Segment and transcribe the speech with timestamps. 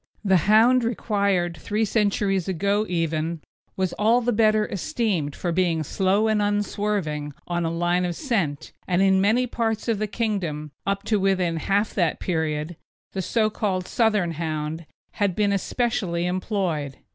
[0.25, 3.39] The hound required three centuries ago even
[3.77, 8.73] was all the better esteemed for being slow and unswerving on a line of scent,
[8.87, 12.77] and in many parts of the Kingdom, up to within half that period,
[13.13, 16.97] the so called Southern Hound had been especially employed.